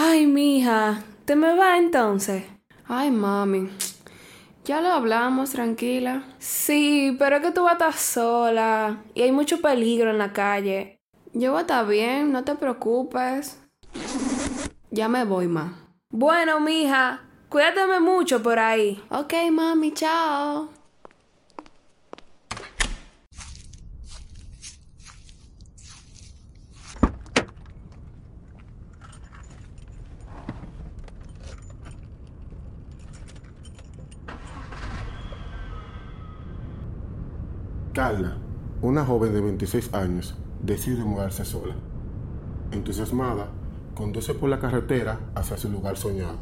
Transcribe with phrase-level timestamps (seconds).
[0.00, 2.44] Ay, mija, ¿te me va entonces?
[2.86, 3.68] Ay, mami.
[4.64, 6.22] Ya lo hablamos, tranquila.
[6.38, 10.32] Sí, pero es que tú vas a estar sola y hay mucho peligro en la
[10.32, 11.00] calle.
[11.32, 13.60] Yo voy a estar bien, no te preocupes.
[14.92, 15.90] Ya me voy, ma.
[16.10, 19.02] Bueno, mija, cuídateme mucho por ahí.
[19.10, 20.77] Ok, mami, chao.
[37.92, 38.36] Carla,
[38.80, 41.74] una joven de 26 años, decide mudarse sola.
[42.70, 43.48] Entusiasmada,
[43.94, 46.36] conduce por la carretera hacia su lugar soñado.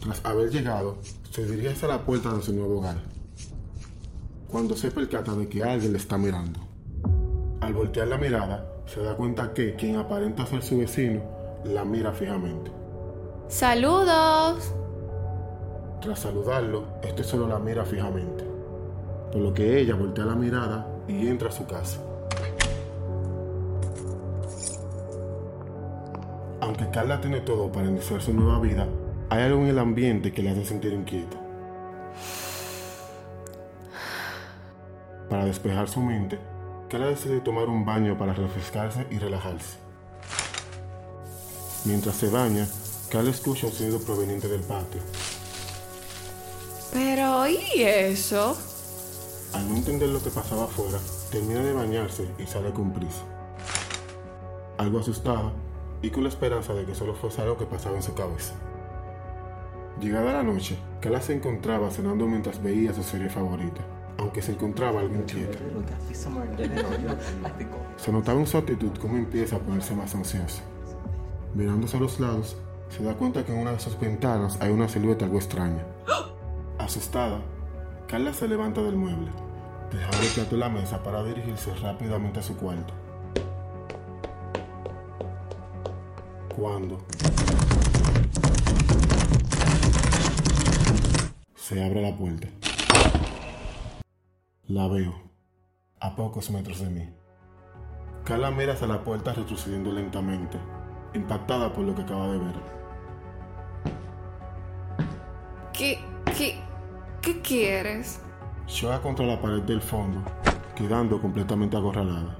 [0.00, 0.96] Tras haber llegado,
[1.38, 2.96] se dirige hacia la puerta de su nuevo hogar.
[4.50, 6.58] Cuando se percata de que alguien le está mirando.
[7.60, 11.22] Al voltear la mirada, se da cuenta que quien aparenta ser su vecino
[11.64, 12.72] la mira fijamente.
[13.46, 14.74] Saludos.
[16.00, 18.44] Tras saludarlo, este solo la mira fijamente.
[19.30, 22.00] Por lo que ella voltea la mirada y entra a su casa.
[26.60, 28.88] Aunque Carla tiene todo para iniciar su nueva vida,
[29.30, 31.36] hay algo en el ambiente que le hace sentir inquieta.
[35.28, 36.38] Para despejar su mente,
[36.88, 39.76] Carla decide tomar un baño para refrescarse y relajarse.
[41.84, 42.66] Mientras se baña,
[43.10, 45.02] Carla escucha un sonido proveniente del patio.
[46.92, 48.56] Pero, ¿y eso?
[49.52, 50.98] Al no entender lo que pasaba afuera,
[51.30, 53.22] termina de bañarse y sale con prisa.
[54.78, 55.52] Algo asustada
[56.00, 58.54] y con la esperanza de que solo fuese algo que pasaba en su cabeza.
[60.00, 63.80] Llegada la noche, Carla se encontraba cenando mientras veía su serie favorita,
[64.18, 65.58] aunque se encontraba algo inquieta.
[67.96, 70.62] Se notaba en su actitud cómo empieza a ponerse más ansiosa.
[71.52, 72.56] Mirándose a los lados,
[72.90, 75.84] se da cuenta que en una de sus ventanas hay una silueta algo extraña.
[76.78, 77.40] Asustada,
[78.06, 79.32] Carla se levanta del mueble,
[79.90, 82.94] dejando el plato en la mesa para dirigirse rápidamente a su cuarto.
[86.56, 86.98] Cuando
[91.78, 92.48] se abre la puerta,
[94.66, 95.14] la veo
[96.00, 97.08] a pocos metros de mí.
[98.24, 100.58] Carla mira hacia la puerta retrocediendo lentamente,
[101.14, 102.54] impactada por lo que acaba de ver.
[105.72, 106.00] ¿Qué,
[106.36, 106.58] qué,
[107.22, 108.22] qué quieres?
[108.66, 110.20] Choca contra la pared del fondo,
[110.74, 112.36] quedando completamente acorralada.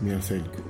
[0.00, 0.62] Me acerco.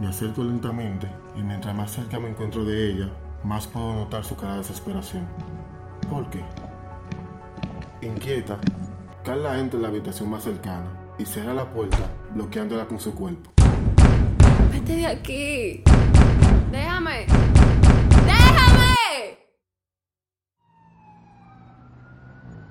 [0.00, 1.06] Me acerco lentamente
[1.36, 3.10] y mientras más cerca me encuentro de ella,
[3.44, 5.26] más puedo notar su cara de desesperación.
[6.08, 6.44] ¿Por qué?
[8.02, 8.58] Inquieta,
[9.24, 13.50] Carla entra en la habitación más cercana y cierra la puerta, bloqueándola con su cuerpo.
[14.70, 15.82] Vete de aquí.
[16.70, 17.26] Déjame.
[18.26, 18.94] ¡Déjame!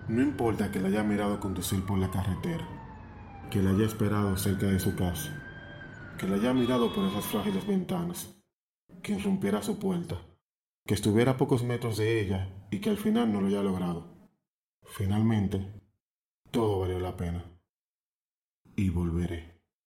[0.09, 2.67] No importa que la haya mirado conducir por la carretera,
[3.49, 5.31] que la haya esperado cerca de su casa,
[6.17, 8.35] que la haya mirado por esas frágiles ventanas,
[9.01, 10.17] que irrumpiera su puerta,
[10.91, 14.13] que estuviera a pocos metros de ella y que al final no lo haya logrado.
[14.83, 15.65] Finalmente,
[16.51, 17.45] todo valió la pena.
[18.75, 19.60] Y volveré.